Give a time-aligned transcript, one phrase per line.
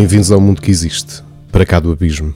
[0.00, 2.32] Bem-vindos ao mundo que existe, para cá do abismo.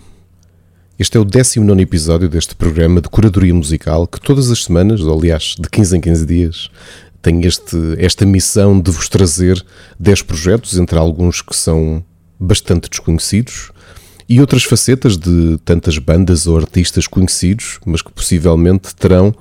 [0.99, 5.17] Este é o 19 episódio deste programa de curadoria musical que todas as semanas, ou
[5.17, 6.71] aliás, de 15 em 15 dias,
[7.23, 9.65] tem este, esta missão de vos trazer
[10.01, 12.05] 10 projetos, entre alguns que são
[12.37, 13.71] bastante desconhecidos
[14.29, 19.33] e outras facetas de tantas bandas ou artistas conhecidos, mas que possivelmente terão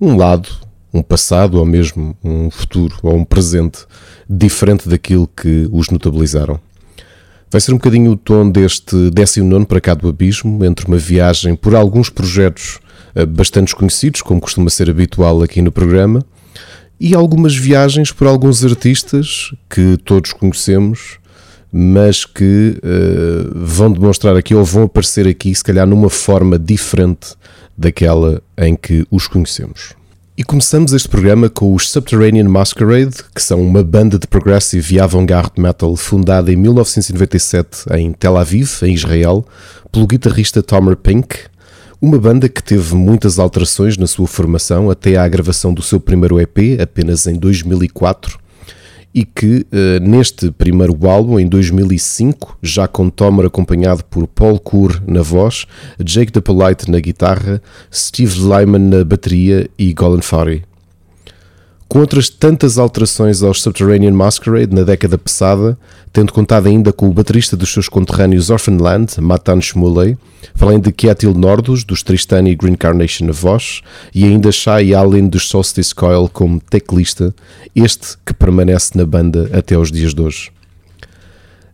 [0.00, 0.48] um lado,
[0.92, 3.80] um passado ou mesmo um futuro ou um presente
[4.30, 6.60] diferente daquilo que os notabilizaram.
[7.54, 11.54] Vai ser um bocadinho o tom deste 19 para cá do abismo, entre uma viagem
[11.54, 12.80] por alguns projetos
[13.14, 16.26] eh, bastante desconhecidos, como costuma ser habitual aqui no programa,
[16.98, 21.20] e algumas viagens por alguns artistas que todos conhecemos,
[21.72, 27.36] mas que uh, vão demonstrar aqui ou vão aparecer aqui, se calhar numa forma diferente
[27.78, 29.94] daquela em que os conhecemos.
[30.36, 34.98] E começamos este programa com os Subterranean Masquerade, que são uma banda de progressive e
[34.98, 39.46] avant-garde metal fundada em 1997 em Tel Aviv, em Israel,
[39.92, 41.36] pelo guitarrista Tomer Pink.
[42.02, 46.40] Uma banda que teve muitas alterações na sua formação até à gravação do seu primeiro
[46.40, 48.36] EP, apenas em 2004,
[49.14, 55.00] e que uh, neste primeiro álbum, em 2005, já com Tomer acompanhado por Paul Kur
[55.06, 55.66] na voz,
[56.04, 60.64] Jake the Polite na guitarra, Steve Lyman na bateria e Golan Fari.
[61.94, 65.78] Com outras tantas alterações aos Subterranean Masquerade na década passada,
[66.12, 70.18] tendo contado ainda com o baterista dos seus conterrâneos Orphanland, Matan Shmuley,
[70.58, 73.80] além de Ketil Nordus, dos Tristani e Green Carnation na voz,
[74.12, 77.32] e ainda Shai Allen dos Solstice Coil como teclista,
[77.76, 80.53] este que permanece na banda até os dias de hoje.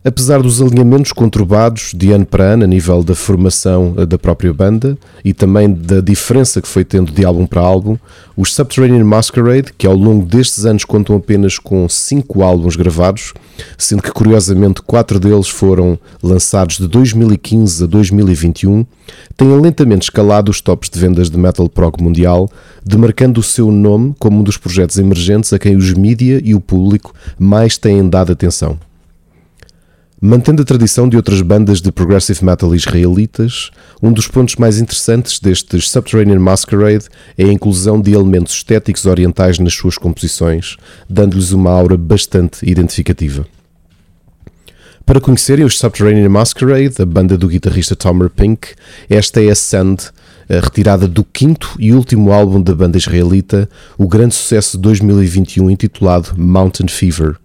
[0.03, 4.51] Apesar dos alinhamentos conturbados de ano para ano a nível da formação eh, da própria
[4.51, 7.95] banda e também da diferença que foi tendo de álbum para álbum,
[8.35, 13.31] os Subterranean Masquerade, que ao longo destes anos contam apenas com 5 álbuns gravados,
[13.77, 18.83] sendo que curiosamente 4 deles foram lançados de 2015 a 2021,
[19.37, 22.49] têm lentamente escalado os tops de vendas de metal prog mundial,
[22.83, 26.59] demarcando o seu nome como um dos projetos emergentes a quem os mídia e o
[26.59, 28.79] público mais têm dado atenção.
[30.23, 33.71] Mantendo a tradição de outras bandas de progressive metal israelitas,
[34.03, 37.05] um dos pontos mais interessantes destes Subterranean Masquerade
[37.35, 40.77] é a inclusão de elementos estéticos orientais nas suas composições,
[41.09, 43.47] dando-lhes uma aura bastante identificativa.
[45.07, 48.75] Para conhecerem os Subterranean Masquerade, a banda do guitarrista Tomer Pink,
[49.09, 50.11] esta é a Sand,
[50.47, 53.67] retirada do quinto e último álbum da banda israelita,
[53.97, 57.37] o grande sucesso de 2021 intitulado Mountain Fever.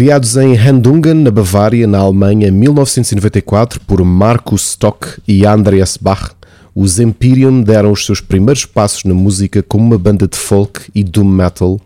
[0.00, 6.30] Criados em Handungen, na Bavária, na Alemanha, em 1994, por Markus Stock e Andreas Bach,
[6.74, 11.04] os Empyrean deram os seus primeiros passos na música como uma banda de folk e
[11.04, 11.78] doom metal,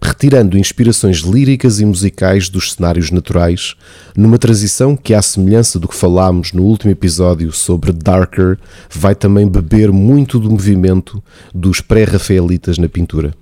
[0.00, 3.74] retirando inspirações líricas e musicais dos cenários naturais,
[4.16, 8.56] numa transição que, à semelhança do que falámos no último episódio sobre Darker,
[8.90, 11.22] vai também beber muito do movimento
[11.54, 13.34] dos pré-rafaelitas na pintura.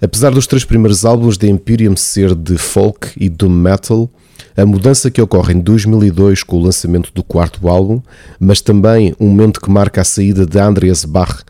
[0.00, 4.08] Apesar dos três primeiros álbuns de Imperium ser de folk e doom metal,
[4.56, 8.00] a mudança que ocorre em 2002 com o lançamento do quarto álbum,
[8.38, 11.42] mas também um momento que marca a saída de Andreas Bach,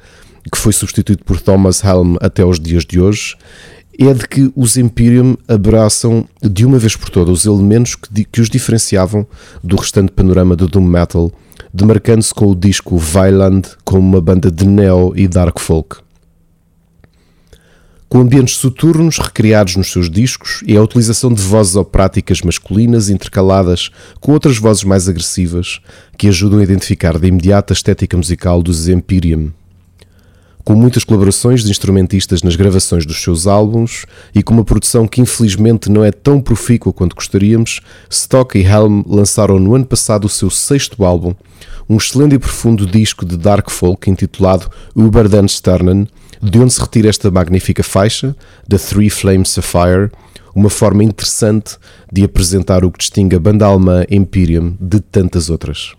[0.51, 3.37] que foi substituído por Thomas Helm até os dias de hoje,
[3.99, 8.41] é de que os Imperium abraçam de uma vez por todas os elementos que, que
[8.41, 9.27] os diferenciavam
[9.63, 11.31] do restante panorama do doom metal,
[11.75, 16.08] demarcando-se com o disco Vailand como uma banda de neo e dark folk
[18.09, 23.91] com ambientes soturnos recriados nos seus discos e a utilização de vozes operáticas masculinas intercaladas
[24.21, 25.81] com outras vozes mais agressivas
[26.17, 29.53] que ajudam a identificar de imediato a estética musical dos Empyrean.
[30.65, 35.21] Com muitas colaborações de instrumentistas nas gravações dos seus álbuns e com uma produção que
[35.21, 40.29] infelizmente não é tão profícua quanto gostaríamos, Stock e Helm lançaram no ano passado o
[40.29, 41.35] seu sexto álbum,
[41.89, 46.07] um excelente e profundo disco de dark folk intitulado Über den Sternen,
[46.43, 48.35] de onde se retira esta magnífica faixa,
[48.69, 50.11] The Three Flame Sapphire,
[50.55, 51.77] uma forma interessante
[52.13, 55.95] de apresentar o que distingue a banda alemã Imperium de tantas outras.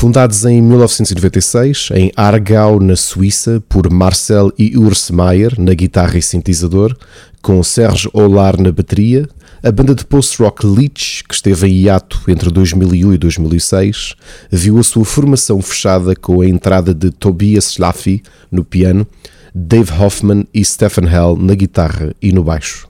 [0.00, 6.22] Fundados em 1996, em Aargau, na Suíça, por Marcel e Urs Maier na guitarra e
[6.22, 6.96] sintetizador,
[7.42, 9.28] com Serge Olar na bateria,
[9.62, 14.14] a banda de post-rock Leech, que esteve em hiato entre 2001 e 2006,
[14.50, 19.06] viu a sua formação fechada com a entrada de Tobias Schlaffi no piano,
[19.54, 22.89] Dave Hoffman e Stephen Hell na guitarra e no baixo.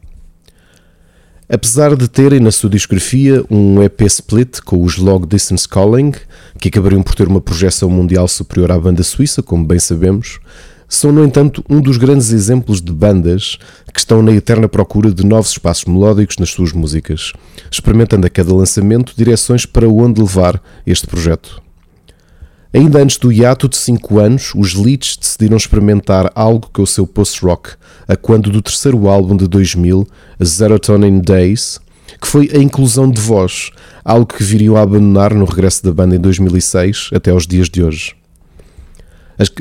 [1.52, 6.12] Apesar de terem na sua discografia um EP split com os Long Distance Calling,
[6.60, 10.38] que acabariam por ter uma projeção mundial superior à banda suíça, como bem sabemos,
[10.88, 13.58] são, no entanto, um dos grandes exemplos de bandas
[13.92, 17.32] que estão na eterna procura de novos espaços melódicos nas suas músicas,
[17.68, 21.60] experimentando a cada lançamento direções para onde levar este projeto.
[22.72, 27.04] Ainda antes do hiato de 5 anos, os Leeds decidiram experimentar algo que o seu
[27.04, 27.70] post-rock,
[28.06, 30.06] a quando do terceiro álbum de 2000,
[30.38, 31.80] a Serotonin Days,
[32.20, 33.72] que foi a inclusão de voz,
[34.04, 37.82] algo que viriam a abandonar no regresso da banda em 2006 até aos dias de
[37.82, 38.19] hoje.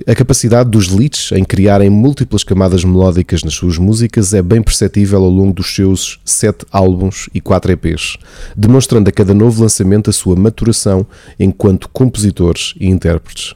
[0.06, 5.24] A capacidade dos Leeds em criarem múltiplas camadas melódicas nas suas músicas é bem perceptível
[5.24, 8.18] ao longo dos seus sete álbuns e quatro EPs,
[8.58, 11.08] demonstrando a cada novo lançamento a sua maturação
[11.40, 13.54] enquanto compositores e intérpretes.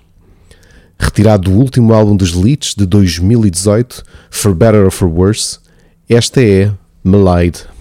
[0.98, 5.60] Retirado do último álbum dos Leeds de 2018, For Better or For Worse,
[6.08, 6.72] esta é
[7.04, 7.73] Malide.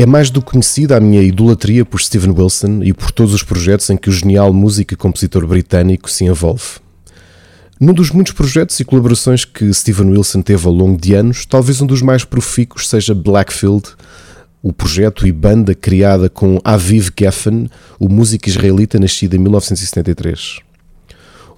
[0.00, 3.42] É mais do que conhecida a minha idolatria por Steven Wilson e por todos os
[3.42, 6.78] projetos em que o genial músico e compositor britânico se envolve.
[7.78, 11.82] Num dos muitos projetos e colaborações que Steven Wilson teve ao longo de anos, talvez
[11.82, 13.90] um dos mais profícuos seja Blackfield,
[14.62, 20.60] o projeto e banda criada com Aviv Geffen, o músico israelita nascido em 1973.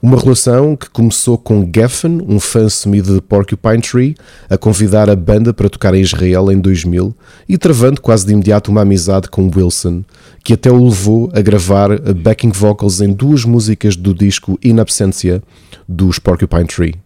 [0.04, 4.16] Uma relação que começou com Geffen, um fã sumido de Porcupine Tree,
[4.50, 7.14] a convidar a banda para tocar em Israel em 2000
[7.48, 10.02] e travando quase de imediato uma amizade com Wilson,
[10.42, 15.40] que até o levou a gravar backing vocals em duas músicas do disco In Absentia
[15.88, 16.96] dos Porcupine Tree.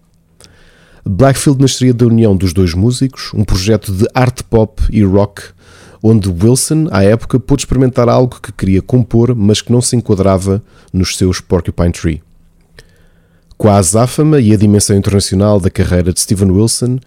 [1.05, 5.43] Blackfield nasceria da união dos dois músicos, um projeto de art pop e rock,
[6.03, 10.63] onde Wilson, à época, pôde experimentar algo que queria compor, mas que não se enquadrava
[10.95, 12.23] nos seus Porcupine Tree.
[13.59, 16.99] Com a azáfama e a dimensão internacional da carreira de Steven Wilson,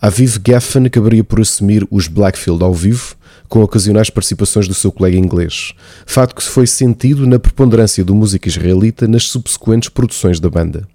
[0.00, 3.14] a Viv Geffen acabaria por assumir os Blackfield ao vivo,
[3.50, 5.74] com ocasionais participações do seu colega inglês,
[6.06, 10.88] fato que se foi sentido na preponderância do músico israelita nas subsequentes produções da banda.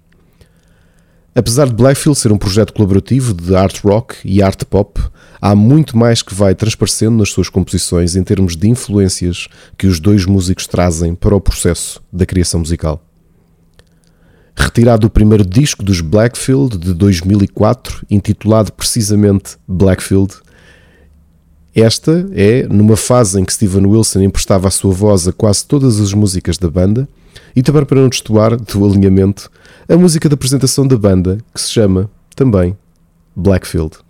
[1.36, 5.00] Apesar de Blackfield ser um projeto colaborativo de art rock e art pop,
[5.40, 9.46] há muito mais que vai transparecendo nas suas composições em termos de influências
[9.78, 13.05] que os dois músicos trazem para o processo da criação musical
[14.56, 20.34] retirado do primeiro disco dos Blackfield de 2004, intitulado precisamente Blackfield.
[21.74, 26.00] Esta é numa fase em que Steven Wilson emprestava a sua voz a quase todas
[26.00, 27.06] as músicas da banda
[27.54, 29.50] e também para não destoar do alinhamento
[29.88, 32.76] a música da apresentação da banda que se chama também
[33.36, 34.05] Blackfield.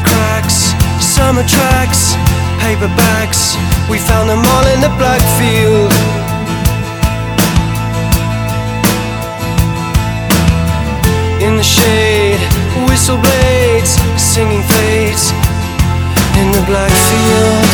[0.00, 0.72] Cracks,
[1.04, 2.14] summer tracks,
[2.56, 3.60] paperbacks.
[3.90, 5.92] We found them all in the black field.
[11.42, 12.40] In the shade,
[12.88, 15.30] whistle blades, singing fades
[16.40, 17.66] In the black field,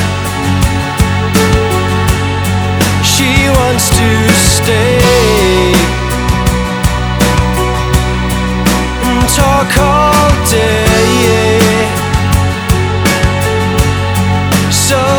[3.04, 4.08] She wants to
[4.58, 5.72] stay
[9.04, 12.07] And talk all day
[14.88, 15.17] 있어.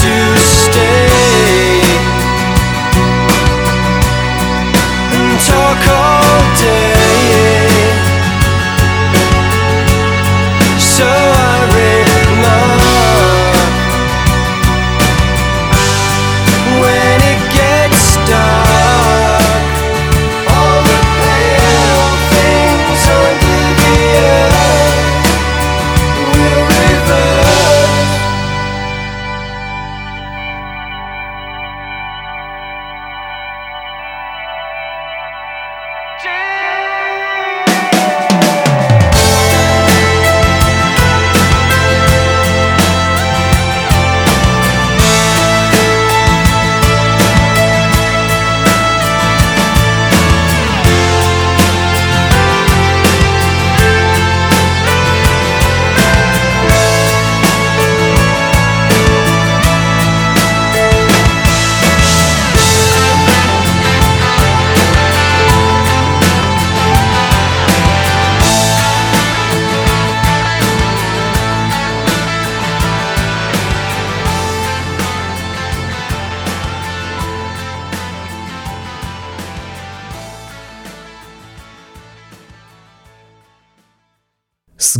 [0.00, 1.13] to stay.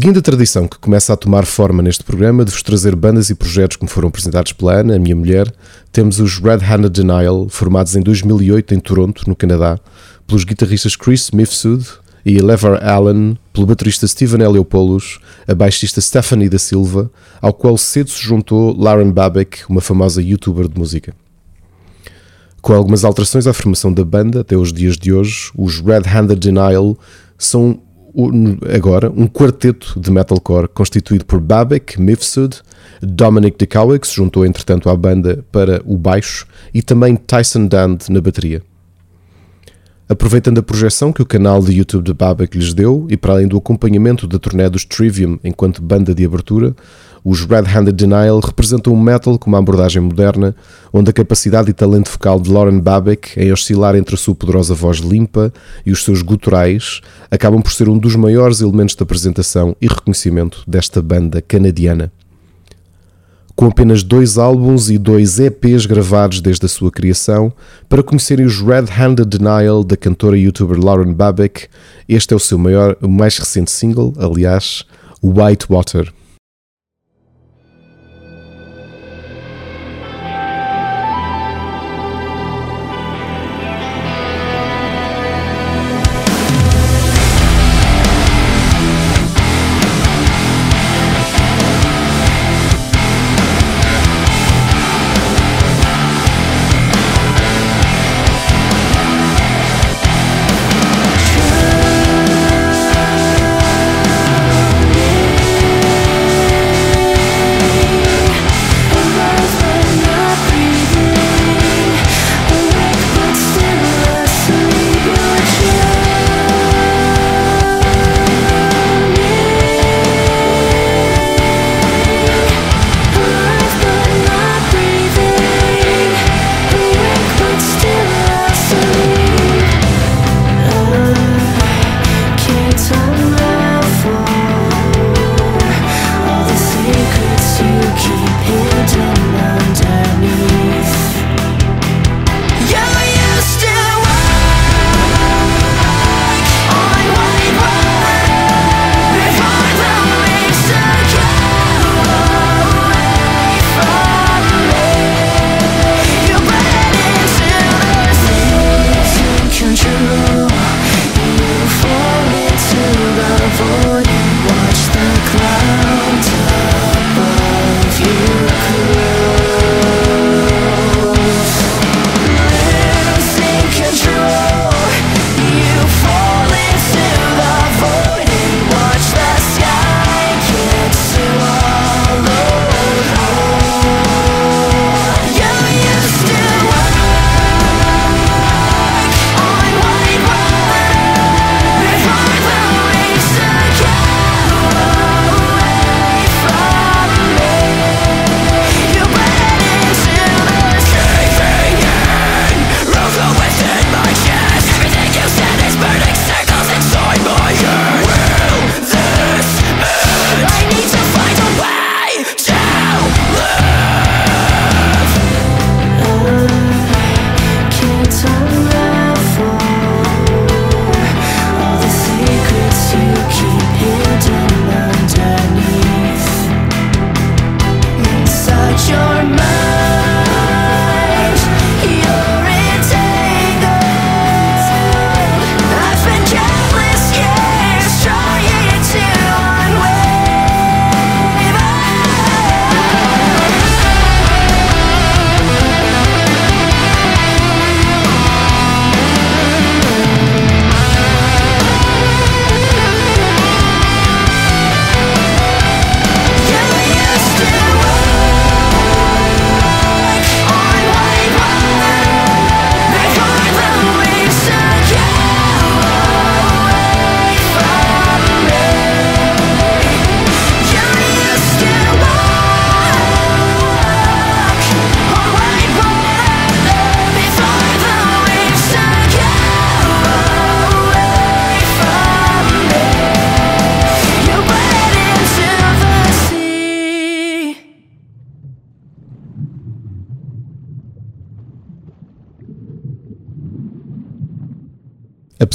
[0.04, 3.34] Seguindo a tradição que começa a tomar forma neste programa de vos trazer bandas e
[3.34, 5.50] projetos que me foram apresentados pela Ana, a minha mulher,
[5.90, 9.80] temos os Red Handed Denial, formados em 2008 em Toronto, no Canadá,
[10.26, 11.86] pelos guitarristas Chris Mifsud
[12.22, 18.10] e Lever Allen, pelo baterista Steven Heliopoulos, a baixista Stephanie da Silva, ao qual cedo
[18.10, 21.14] se juntou Lauren Babek, uma famosa youtuber de música.
[22.60, 26.40] Com algumas alterações à formação da banda até os dias de hoje, os Red Handed
[26.40, 26.94] Denial
[27.38, 27.80] são
[28.74, 32.61] agora um quarteto de metalcore constituído por Babek, Mifsud,
[33.03, 37.98] Dominic DeCowick, que se juntou entretanto à banda para o baixo, e também Tyson Dand
[38.09, 38.62] na bateria.
[40.09, 43.48] Aproveitando a projeção que o canal de YouTube de Babak lhes deu e para além
[43.48, 46.77] do acompanhamento da turnê dos Trivium enquanto banda de abertura,
[47.24, 50.54] os Red Handed Denial representam o metal com uma abordagem moderna,
[50.92, 54.74] onde a capacidade e talento vocal de Lauren Babek em oscilar entre a sua poderosa
[54.74, 55.50] voz limpa
[55.87, 60.62] e os seus guturais acabam por ser um dos maiores elementos de apresentação e reconhecimento
[60.66, 62.12] desta banda canadiana
[63.56, 67.52] com apenas dois álbuns e dois EPs gravados desde a sua criação.
[67.88, 71.68] Para conhecerem os Red Handed Denial da cantora e youtuber Lauren Babek,
[72.08, 74.84] este é o seu maior, o mais recente single, aliás,
[75.22, 76.12] White Water.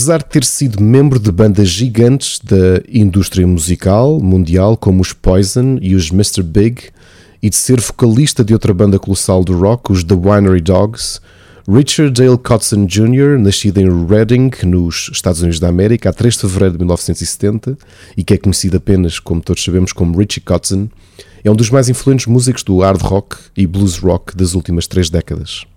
[0.09, 5.77] Apesar de ter sido membro de bandas gigantes da indústria musical mundial, como os Poison
[5.79, 6.41] e os Mr.
[6.41, 6.85] Big,
[7.43, 11.19] e de ser vocalista de outra banda colossal do rock, os The Winery Dogs,
[11.71, 16.39] Richard Dale Cotson Jr., nascido em Reading, nos Estados Unidos da América, a 3 de
[16.39, 17.77] fevereiro de 1970,
[18.17, 20.89] e que é conhecido apenas, como todos sabemos, como Richie Kotzen,
[21.43, 25.07] é um dos mais influentes músicos do hard rock e blues rock das últimas três
[25.07, 25.67] décadas.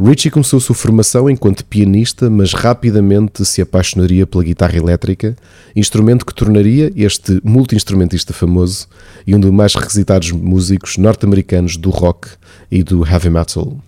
[0.00, 5.36] Richie começou sua formação enquanto pianista, mas rapidamente se apaixonaria pela guitarra elétrica,
[5.74, 8.88] instrumento que tornaria este multi-instrumentista famoso
[9.24, 12.28] e um dos mais requisitados músicos norte-americanos do rock
[12.70, 13.78] e do heavy metal.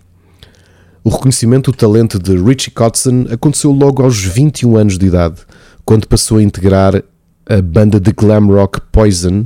[1.03, 5.41] O reconhecimento do talento de Richie Kotzen aconteceu logo aos 21 anos de idade,
[5.83, 7.03] quando passou a integrar
[7.49, 9.45] a banda de glam rock Poison,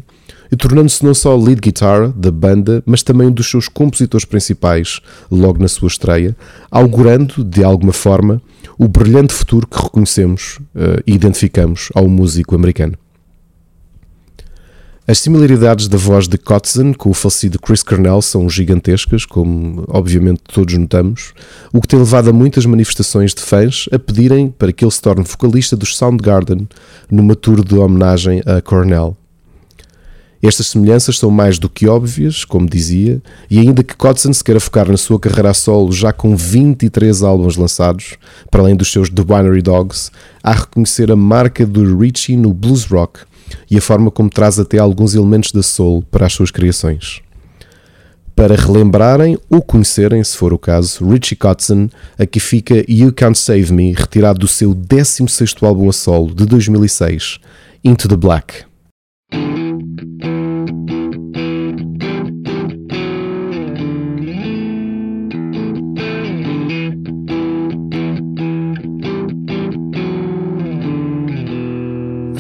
[0.52, 5.00] e tornando-se não só lead guitar da banda, mas também um dos seus compositores principais,
[5.32, 6.36] logo na sua estreia,
[6.70, 8.42] augurando, de alguma forma,
[8.78, 12.98] o brilhante futuro que reconhecemos uh, e identificamos ao músico americano.
[15.08, 20.42] As similaridades da voz de Kotzen com o falecido Chris Cornell são gigantescas, como obviamente
[20.54, 21.34] todos notamos,
[21.74, 25.02] o que tem levado a muitas manifestações de fãs a pedirem para que ele se
[25.02, 26.68] torne vocalista dos Soundgarden
[27.10, 29.18] numa tour de homenagem a Cornell.
[30.42, 34.60] Estas semelhanças são mais do que óbvias, como dizia, e ainda que Kotzen se queira
[34.60, 38.18] focar na sua carreira a solo já com 23 álbuns lançados,
[38.50, 40.10] para além dos seus The Binary Dogs,
[40.44, 43.20] há a reconhecer a marca do Richie no blues rock
[43.70, 47.22] e a forma como traz até alguns elementos da soul para as suas criações.
[48.36, 53.72] Para relembrarem ou conhecerem, se for o caso, Richie Kotzen, aqui fica You Can't Save
[53.72, 57.40] Me, retirado do seu 16º álbum a solo de 2006,
[57.84, 58.64] Into the Black.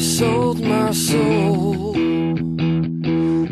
[0.02, 1.94] My soul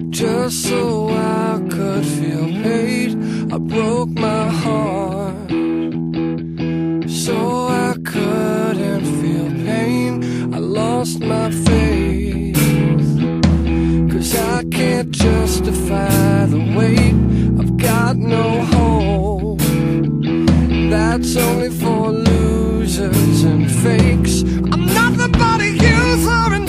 [0.09, 3.51] just so I could feel pain.
[3.53, 5.51] I broke my heart
[7.07, 10.53] so I couldn't feel pain.
[10.53, 12.57] I lost my faith
[14.11, 17.15] cause I can't justify the weight.
[17.59, 19.61] I've got no hope.
[20.89, 24.41] That's only for losers and fakes.
[24.73, 24.78] I'm
[26.21, 26.68] for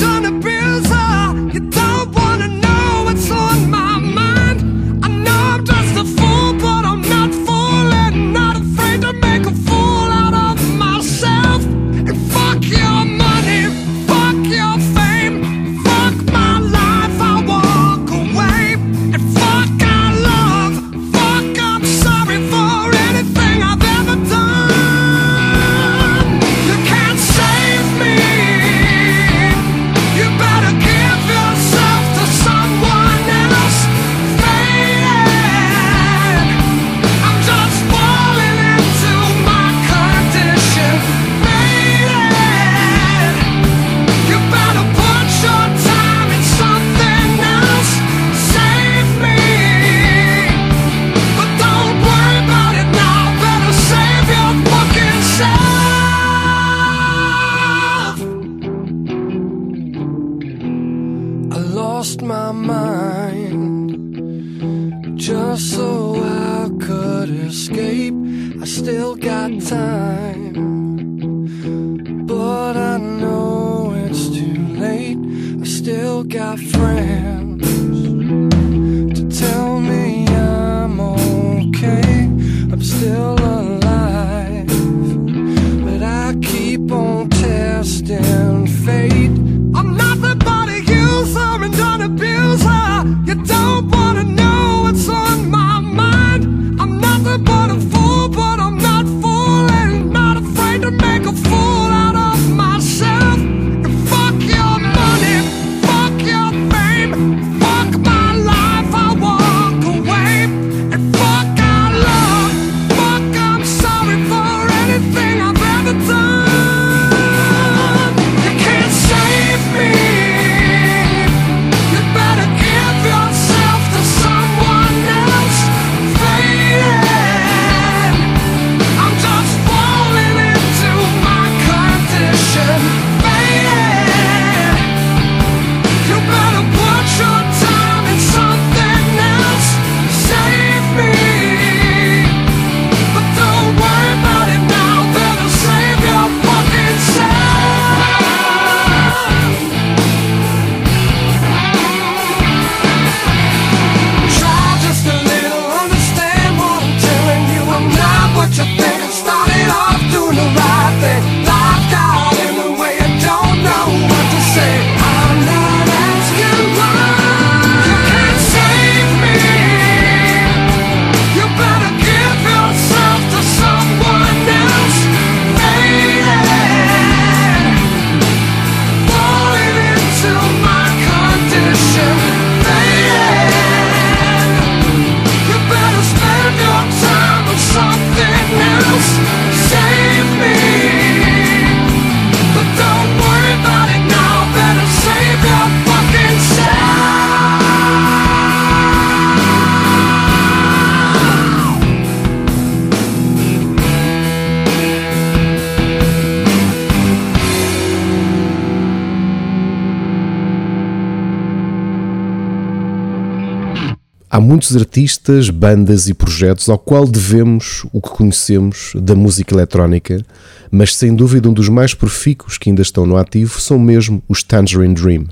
[214.76, 220.24] artistas, bandas e projetos ao qual devemos o que conhecemos da música eletrónica,
[220.70, 224.42] mas sem dúvida um dos mais profícuos que ainda estão no ativo são mesmo os
[224.42, 225.26] Tangerine Dream.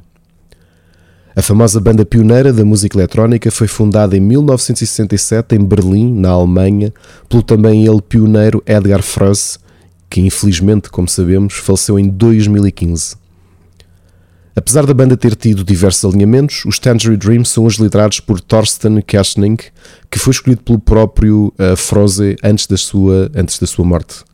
[1.39, 6.93] A famosa banda pioneira da música eletrónica foi fundada em 1967 em Berlim, na Alemanha,
[7.29, 9.57] pelo também ele pioneiro Edgar Froese,
[10.11, 13.28] que infelizmente, como sabemos, faleceu em 2015.
[14.55, 19.01] Apesar da banda ter tido diversos alinhamentos, os Tangerine Dream são os liderados por Thorsten
[19.03, 19.57] Kaschning,
[20.11, 24.25] que foi escolhido pelo próprio uh, Froze antes da, sua, antes da sua morte.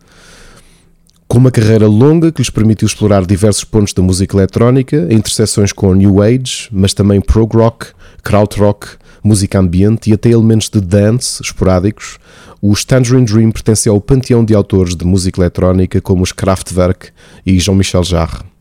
[1.28, 5.72] Com uma carreira longa que lhes permitiu explorar diversos pontos da música eletrónica, em interseções
[5.72, 7.86] com New Age, mas também prog rock,
[8.22, 8.86] krautrock,
[9.22, 12.18] música ambiente e até elementos de dance esporádicos,
[12.62, 17.08] os Tangerine Dream pertencem ao panteão de autores de música eletrónica como os Kraftwerk
[17.44, 18.53] e Jean-Michel Jarre.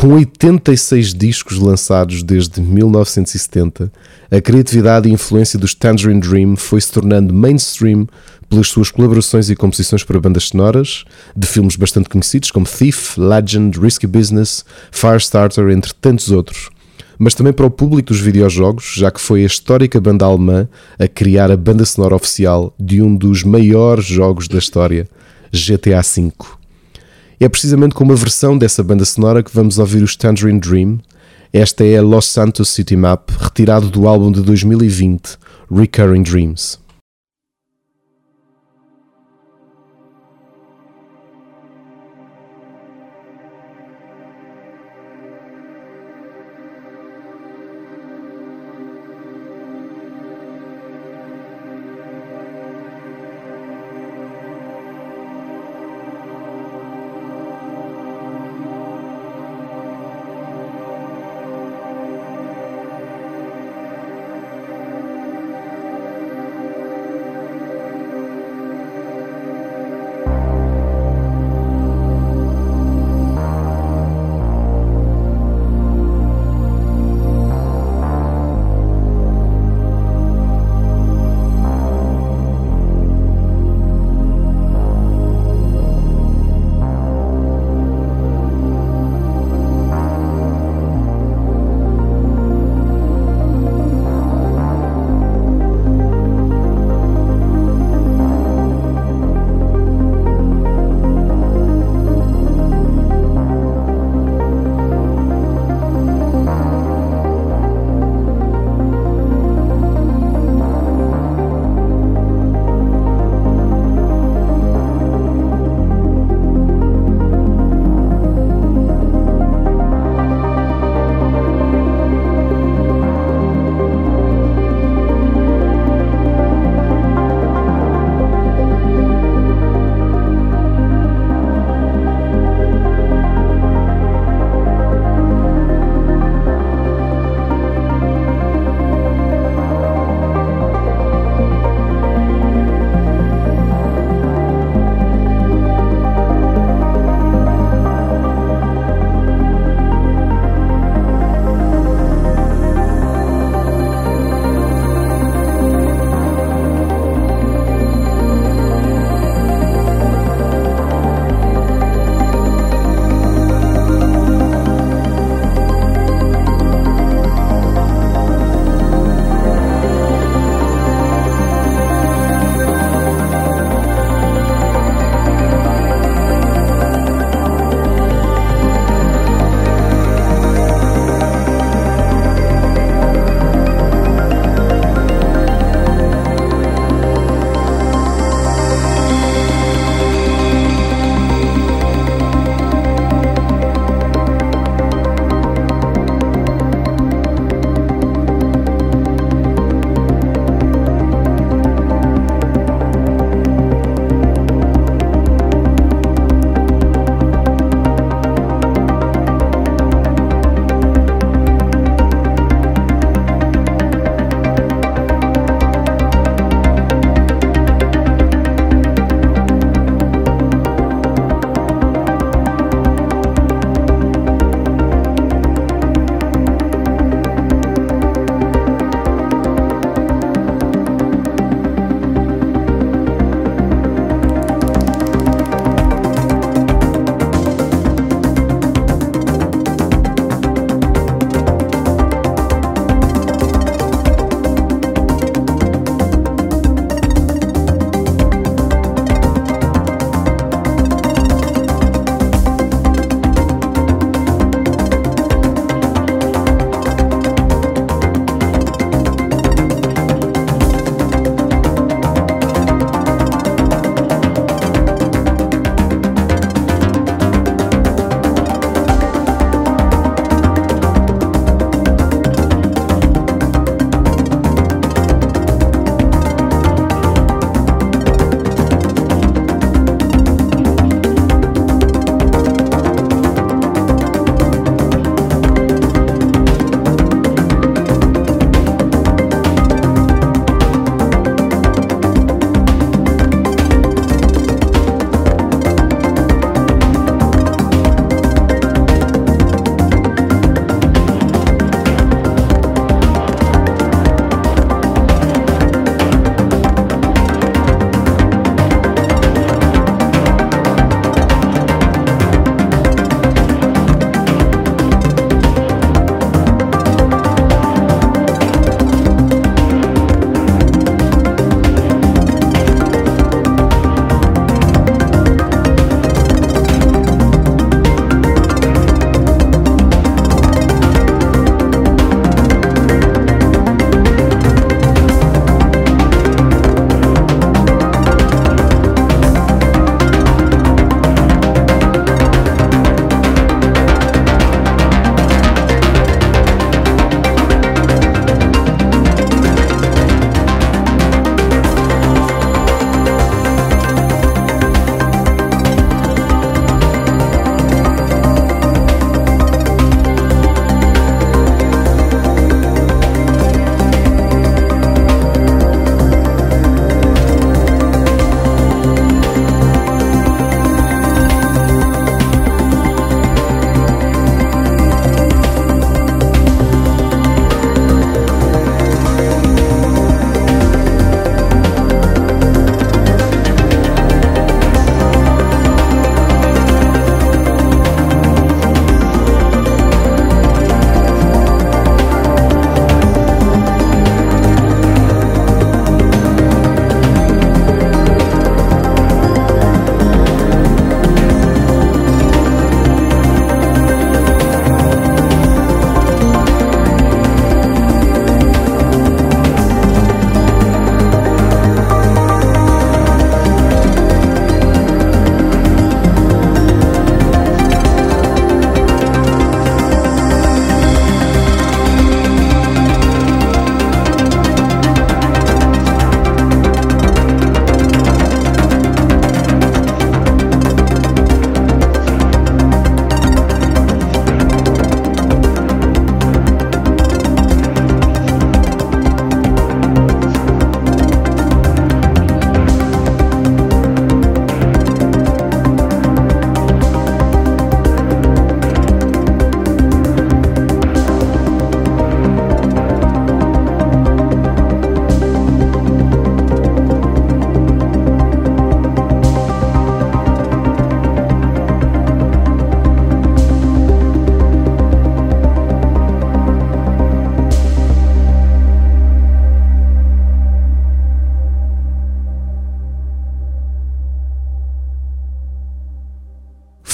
[0.00, 3.92] Com 86 discos lançados desde 1970,
[4.30, 8.08] a criatividade e influência dos Tangerine Dream foi se tornando mainstream
[8.48, 11.04] pelas suas colaborações e composições para bandas sonoras
[11.36, 16.70] de filmes bastante conhecidos como Thief, Legend, Risky Business, Firestarter, entre tantos outros.
[17.18, 20.66] Mas também para o público dos videojogos, já que foi a histórica banda alemã
[20.98, 25.06] a criar a banda sonora oficial de um dos maiores jogos da história,
[25.52, 26.59] GTA V.
[27.42, 30.98] É precisamente com uma versão dessa banda sonora que vamos ouvir os Tangerine Dream.
[31.50, 35.38] Esta é a Los Santos City Map, retirado do álbum de 2020,
[35.74, 36.79] Recurring Dreams.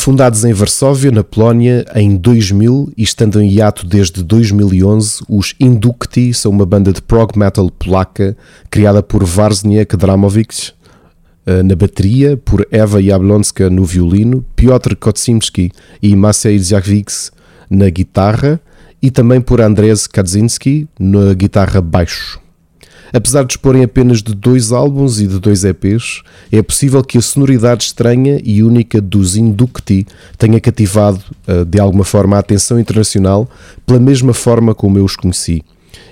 [0.06, 6.32] Fundados em Varsóvia, na Polónia, em 2000 e estando em hiato desde 2011, os Inducti
[6.32, 8.36] são uma banda de prog metal polaca
[8.70, 10.70] criada por Wawrzyniec Dramovic
[11.44, 17.32] eh, na bateria, por Eva Jablonska no violino, Piotr Kocimski e Maciej Zjawiks
[17.68, 18.60] na guitarra
[19.02, 22.45] e também por Andrzej Kaczynski na guitarra baixo.
[23.12, 27.22] Apesar de disporem apenas de dois álbuns e de dois EPs, é possível que a
[27.22, 33.48] sonoridade estranha e única dos Inducti tenha cativado eh, de alguma forma a atenção internacional
[33.86, 35.62] pela mesma forma como eu os conheci.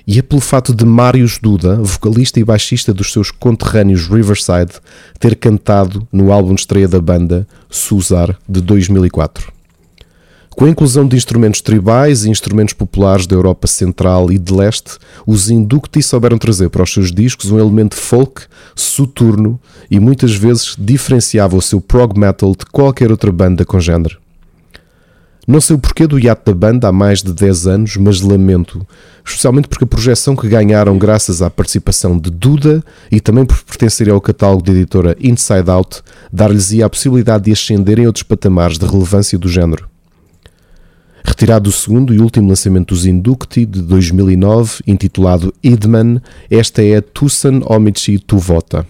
[0.06, 4.72] E é pelo fato de Marius Duda, vocalista e baixista dos seus conterrâneos Riverside,
[5.18, 9.53] ter cantado no álbum de estreia da banda, Suzar, de 2004.
[10.56, 14.98] Com a inclusão de instrumentos tribais e instrumentos populares da Europa Central e de Leste,
[15.26, 18.42] os Inducti souberam trazer para os seus discos um elemento folk,
[18.76, 19.58] soturno
[19.90, 24.16] e muitas vezes diferenciava o seu prog metal de qualquer outra banda com género.
[25.46, 28.86] Não sei o porquê do hiato da banda há mais de 10 anos, mas lamento,
[29.26, 34.14] especialmente porque a projeção que ganharam graças à participação de Duda e também por pertencerem
[34.14, 36.00] ao catálogo da editora Inside Out,
[36.32, 39.93] dar-lhes a possibilidade de ascender em outros patamares de relevância do género.
[41.26, 46.20] Retirado do segundo e último lançamento dos Inducti de 2009, intitulado Idman,
[46.50, 48.86] esta é Tucson Omici Tuvota.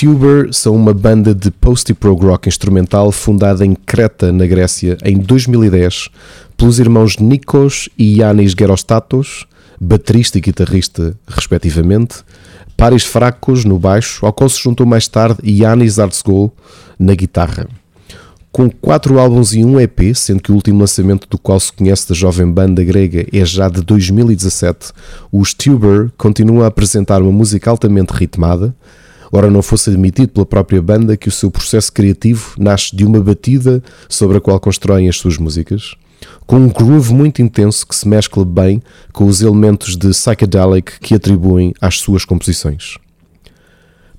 [0.00, 6.08] Tuber são uma banda de post-prog rock instrumental fundada em Creta, na Grécia, em 2010,
[6.56, 9.46] pelos irmãos Nikos e Yanis Gerostatos,
[9.78, 12.24] baterista e guitarrista, respectivamente,
[12.78, 16.50] Paris Fracos no baixo, ao qual se juntou mais tarde Yanis Artsgol
[16.98, 17.68] na guitarra.
[18.50, 22.08] Com quatro álbuns e um EP, sendo que o último lançamento do qual se conhece
[22.08, 24.92] da jovem banda grega é já de 2017,
[25.30, 28.74] os Tuber continuam a apresentar uma música altamente ritmada,
[29.32, 33.20] ora não fosse admitido pela própria banda que o seu processo criativo nasce de uma
[33.20, 35.94] batida sobre a qual constroem as suas músicas,
[36.46, 41.14] com um groove muito intenso que se mescla bem com os elementos de psychedelic que
[41.14, 42.96] atribuem às suas composições.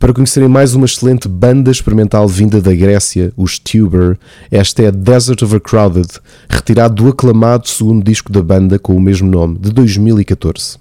[0.02, 4.18] Para conhecerem mais uma excelente banda experimental vinda da Grécia, os Tuber,
[4.50, 6.08] esta é Desert Overcrowded,
[6.50, 10.80] retirado do aclamado segundo disco da banda com o mesmo nome, de 2014.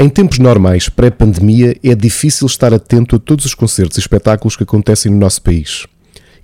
[0.00, 4.62] Em tempos normais, pré-pandemia, é difícil estar atento a todos os concertos e espetáculos que
[4.62, 5.86] acontecem no nosso país.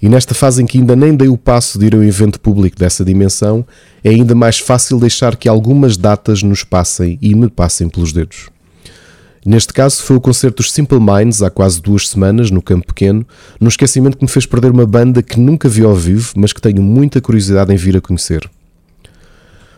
[0.02, 2.40] E nesta fase em que ainda nem dei o passo de ir a um evento
[2.40, 3.64] público dessa dimensão,
[4.02, 8.50] é ainda mais fácil deixar que algumas datas nos passem e me passem pelos dedos.
[9.46, 13.24] Neste caso foi o concerto dos Simple Minds há quase duas semanas, no Campo Pequeno,
[13.60, 16.60] num esquecimento que me fez perder uma banda que nunca vi ao vivo, mas que
[16.60, 18.50] tenho muita curiosidade em vir a conhecer.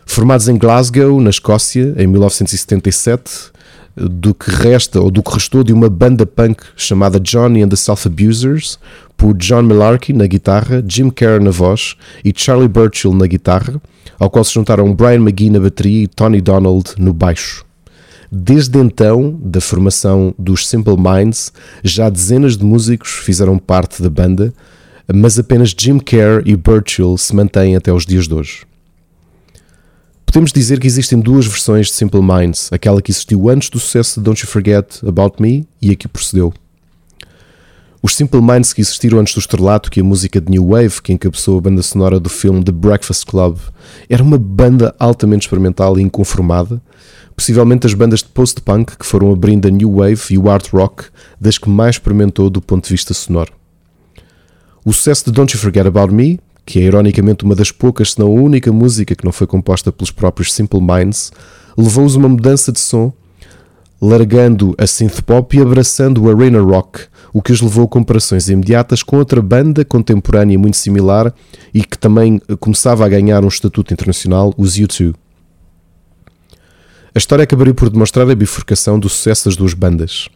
[0.03, 3.55] Formados em Glasgow, na Escócia, em 1977,
[3.97, 7.75] do que resta ou do que restou de uma banda punk chamada Johnny and the
[7.75, 8.77] Self Abusers,
[9.17, 13.81] por John Malarkey na guitarra, Jim Kerr na voz e Charlie Burchill na guitarra,
[14.19, 17.65] ao qual se juntaram Brian McGee na bateria e Tony Donald no baixo.
[18.31, 21.51] Desde então, da formação dos Simple Minds,
[21.83, 24.53] já dezenas de músicos fizeram parte da banda,
[25.11, 28.67] mas apenas Jim Kerr e Burchill se mantêm até os dias de hoje.
[30.27, 34.19] Podemos dizer que existem duas versões de Simple Minds, aquela que existiu antes do sucesso
[34.19, 36.53] de Don't You Forget About Me e a que procedeu.
[38.03, 41.13] Os Simple Minds que existiram antes do estrelato que a música de New Wave, que
[41.13, 43.57] encabeçou a banda sonora do filme The Breakfast Club,
[44.07, 46.79] era uma banda altamente experimental e inconformada,
[47.35, 51.05] possivelmente as bandas de post-punk que foram abrindo a New Wave e o art rock
[51.39, 53.53] das que mais experimentou do ponto de vista sonoro.
[54.85, 58.19] O sucesso de Don't You Forget About Me que é ironicamente uma das poucas, se
[58.19, 61.31] não a única música que não foi composta pelos próprios Simple Minds,
[61.77, 63.13] levou-os uma mudança de som,
[64.01, 68.49] largando a synth pop e abraçando o arena rock, o que os levou a comparações
[68.49, 71.33] imediatas com outra banda contemporânea muito similar
[71.73, 75.15] e que também começava a ganhar um estatuto internacional, os U2.
[77.15, 80.27] A história acabaria por demonstrar a bifurcação do sucesso das duas bandas.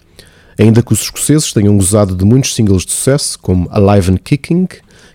[0.58, 4.68] Ainda que os escoceses tenham gozado de muitos singles de sucesso, como Alive and Kicking,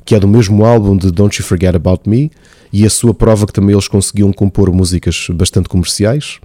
[0.07, 2.31] que é do mesmo álbum de Don't You Forget About Me,
[2.73, 6.39] e a sua prova que também eles conseguiam compor músicas bastante comerciais.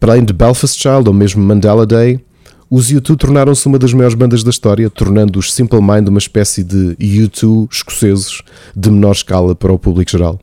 [0.00, 2.20] Para além de Belfast Child ou mesmo Mandela Day,
[2.68, 6.64] os U2 tornaram-se uma das maiores bandas da história, tornando os Simple Mind uma espécie
[6.64, 8.42] de U2 escoceses
[8.74, 10.40] de menor escala para o público geral.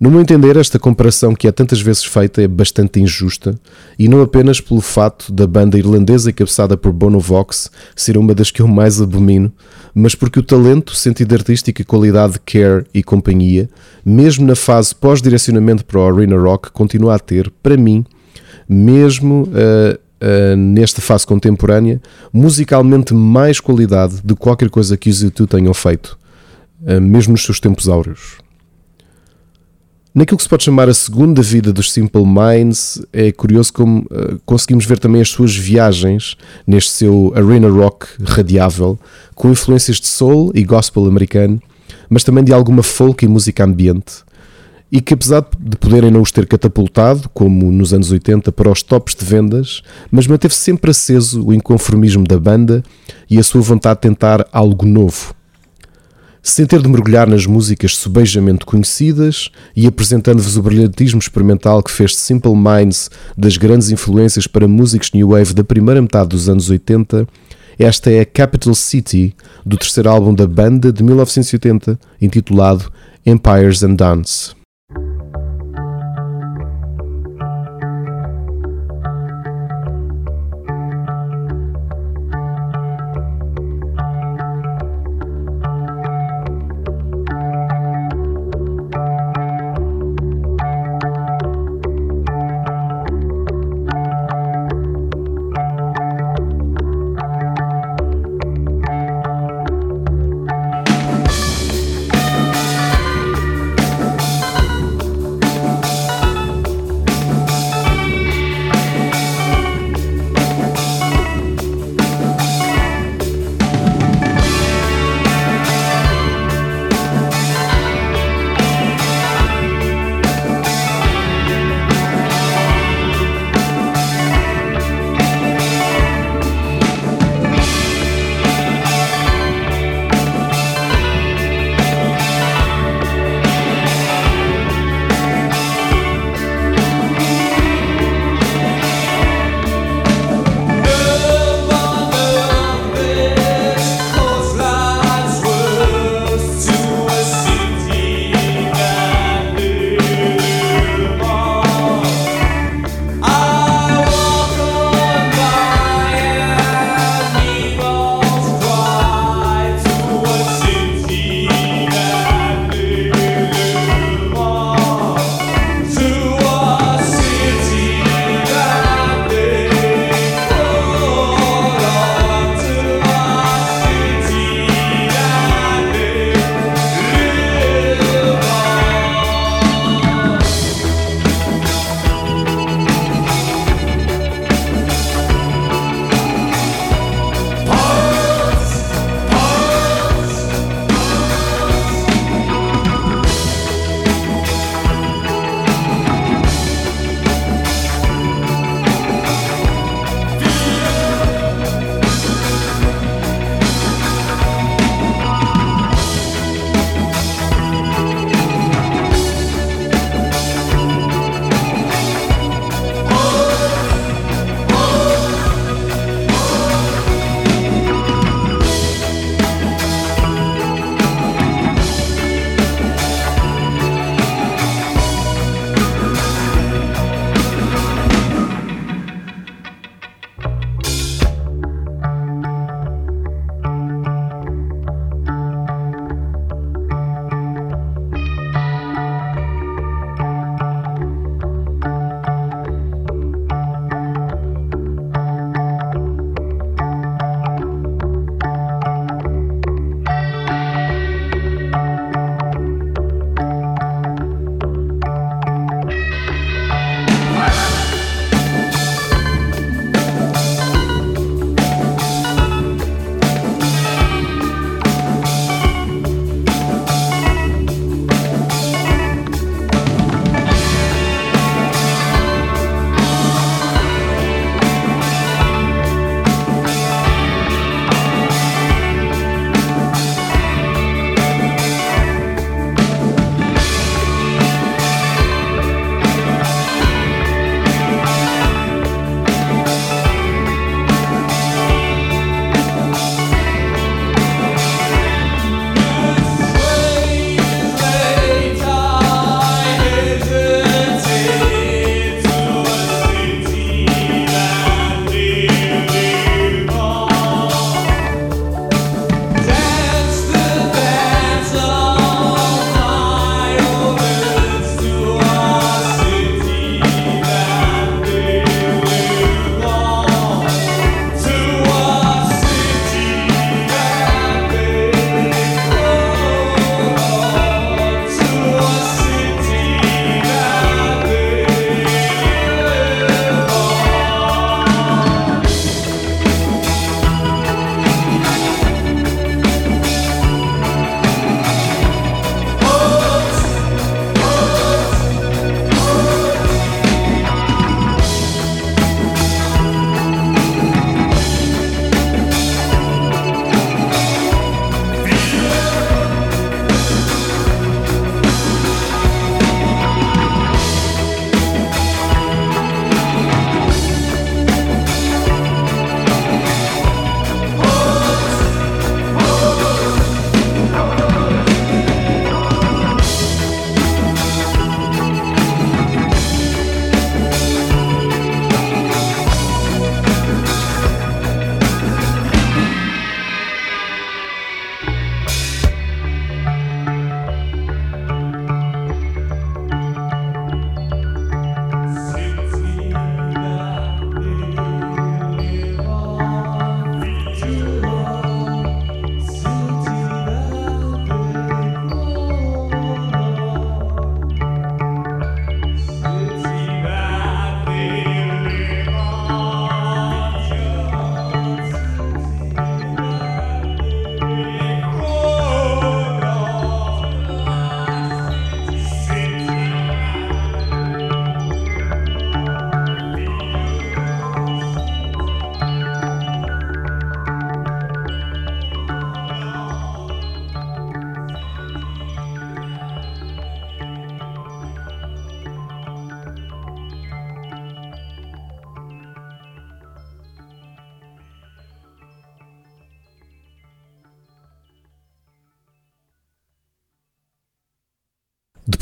[0.00, 3.58] No meu entender, esta comparação que é tantas vezes feita é bastante injusta,
[3.98, 8.52] e não apenas pelo fato da banda irlandesa encabeçada por Bono Vox ser uma das
[8.52, 9.52] que eu mais abomino,
[9.92, 13.68] mas porque o talento, sentido artístico e qualidade de Care e companhia,
[14.04, 18.04] mesmo na fase pós-direcionamento para o Arena Rock, continua a ter, para mim,
[18.68, 22.00] mesmo uh, uh, nesta fase contemporânea,
[22.32, 26.16] musicalmente mais qualidade de qualquer coisa que os YouTube tenham feito,
[26.82, 28.38] uh, mesmo nos seus tempos áureos.
[30.18, 34.40] Naquilo que se pode chamar a segunda vida dos Simple Minds, é curioso como uh,
[34.44, 36.36] conseguimos ver também as suas viagens
[36.66, 38.98] neste seu arena rock radiável,
[39.36, 41.62] com influências de soul e gospel americano,
[42.10, 44.24] mas também de alguma folk e música ambiente.
[44.90, 48.82] E que apesar de poderem não os ter catapultado, como nos anos 80, para os
[48.82, 52.82] tops de vendas, mas manteve sempre aceso o inconformismo da banda
[53.30, 55.37] e a sua vontade de tentar algo novo
[56.50, 62.16] sem ter de mergulhar nas músicas subejamente conhecidas e apresentando-vos o brilhantismo experimental que fez
[62.16, 67.28] Simple Minds das grandes influências para músicos New Wave da primeira metade dos anos 80,
[67.78, 72.90] esta é Capital City, do terceiro álbum da banda de 1980, intitulado
[73.26, 74.57] Empires and Dance.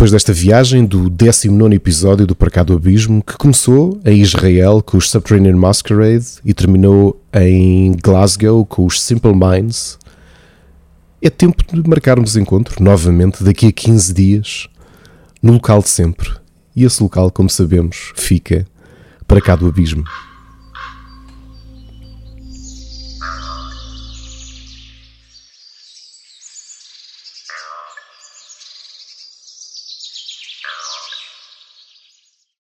[0.07, 4.99] Depois desta viagem do 19 episódio do Para do Abismo, que começou em Israel com
[4.99, 9.99] os Subterranean Masquerade e terminou em Glasgow com os Simple Minds,
[11.21, 14.69] é tempo de marcarmos encontro novamente daqui a 15 dias,
[15.43, 16.31] no local de sempre.
[16.77, 18.65] E esse local, como sabemos, fica
[19.27, 20.05] para cá do abismo.